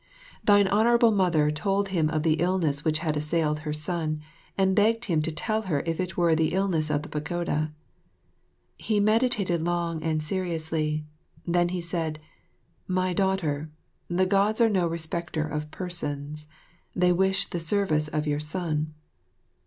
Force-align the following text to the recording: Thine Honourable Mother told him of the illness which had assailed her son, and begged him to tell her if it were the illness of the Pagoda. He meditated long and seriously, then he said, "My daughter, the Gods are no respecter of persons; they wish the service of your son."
Thine 0.43 0.67
Honourable 0.67 1.11
Mother 1.11 1.51
told 1.51 1.89
him 1.89 2.09
of 2.09 2.23
the 2.23 2.39
illness 2.41 2.83
which 2.83 2.97
had 3.05 3.15
assailed 3.15 3.59
her 3.59 3.71
son, 3.71 4.19
and 4.57 4.75
begged 4.75 5.05
him 5.05 5.21
to 5.21 5.31
tell 5.31 5.61
her 5.69 5.83
if 5.85 5.99
it 5.99 6.17
were 6.17 6.33
the 6.33 6.55
illness 6.55 6.89
of 6.89 7.03
the 7.03 7.07
Pagoda. 7.07 7.71
He 8.77 8.99
meditated 8.99 9.61
long 9.61 10.01
and 10.01 10.23
seriously, 10.23 11.05
then 11.45 11.69
he 11.69 11.81
said, 11.81 12.17
"My 12.87 13.13
daughter, 13.13 13.69
the 14.07 14.25
Gods 14.25 14.59
are 14.59 14.69
no 14.69 14.87
respecter 14.87 15.47
of 15.47 15.69
persons; 15.69 16.47
they 16.95 17.11
wish 17.11 17.51
the 17.51 17.59
service 17.59 18.07
of 18.07 18.25
your 18.25 18.39
son." 18.39 18.95